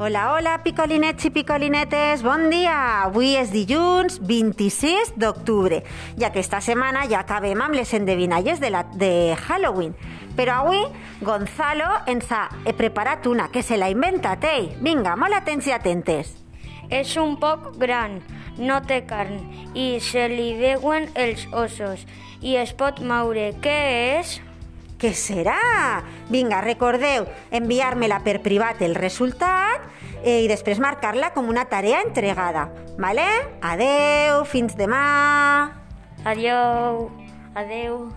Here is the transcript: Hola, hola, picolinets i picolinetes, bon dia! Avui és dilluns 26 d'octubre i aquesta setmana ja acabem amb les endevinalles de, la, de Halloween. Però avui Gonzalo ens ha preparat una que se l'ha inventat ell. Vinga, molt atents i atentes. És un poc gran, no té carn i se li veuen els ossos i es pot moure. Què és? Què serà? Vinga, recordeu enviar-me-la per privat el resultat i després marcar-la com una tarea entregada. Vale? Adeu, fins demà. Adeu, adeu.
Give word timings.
Hola, 0.00 0.32
hola, 0.32 0.62
picolinets 0.64 1.26
i 1.28 1.30
picolinetes, 1.30 2.22
bon 2.24 2.46
dia! 2.48 3.02
Avui 3.04 3.34
és 3.36 3.50
dilluns 3.52 4.14
26 4.24 5.10
d'octubre 5.20 5.82
i 6.16 6.24
aquesta 6.24 6.62
setmana 6.64 7.02
ja 7.10 7.18
acabem 7.20 7.60
amb 7.60 7.76
les 7.76 7.92
endevinalles 7.92 8.62
de, 8.64 8.70
la, 8.72 8.80
de 8.96 9.36
Halloween. 9.36 9.92
Però 10.38 10.62
avui 10.62 10.80
Gonzalo 11.20 11.90
ens 12.08 12.32
ha 12.32 12.46
preparat 12.80 13.28
una 13.28 13.50
que 13.52 13.60
se 13.60 13.76
l'ha 13.76 13.92
inventat 13.92 14.48
ell. 14.48 14.72
Vinga, 14.80 15.18
molt 15.20 15.36
atents 15.36 15.68
i 15.68 15.76
atentes. 15.76 16.32
És 16.88 17.12
un 17.20 17.36
poc 17.36 17.74
gran, 17.76 18.22
no 18.56 18.80
té 18.80 19.02
carn 19.04 19.36
i 19.76 19.98
se 20.00 20.30
li 20.32 20.54
veuen 20.64 21.12
els 21.12 21.44
ossos 21.52 22.08
i 22.40 22.56
es 22.56 22.72
pot 22.72 23.04
moure. 23.04 23.50
Què 23.60 23.80
és? 24.16 24.38
Què 24.96 25.12
serà? 25.12 25.60
Vinga, 26.32 26.64
recordeu 26.64 27.28
enviar-me-la 27.52 28.24
per 28.24 28.40
privat 28.40 28.80
el 28.80 28.96
resultat 28.96 29.59
i 30.24 30.48
després 30.50 30.80
marcar-la 30.82 31.32
com 31.34 31.48
una 31.48 31.66
tarea 31.70 32.02
entregada. 32.04 32.68
Vale? 33.00 33.26
Adeu, 33.64 34.44
fins 34.44 34.76
demà. 34.76 35.04
Adeu, 36.24 37.06
adeu. 37.54 38.10